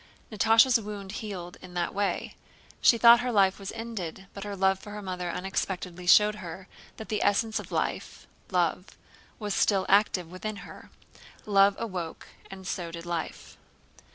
[0.31, 2.35] Natásha's wound healed in that way.
[2.81, 6.67] She thought her life was ended, but her love for her mother unexpectedly showed her
[6.97, 10.89] that the essence of life—love—was still active within her.
[11.45, 13.57] Love awoke and so did life.